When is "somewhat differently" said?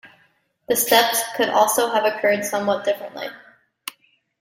2.43-3.27